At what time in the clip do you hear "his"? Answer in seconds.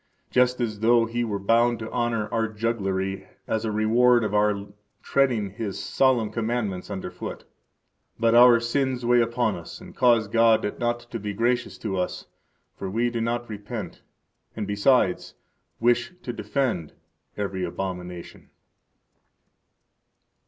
5.51-5.79